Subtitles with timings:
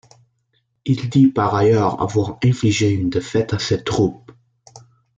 [0.83, 4.31] Il dit par ailleurs avoir infligé une défaite à ces troupes.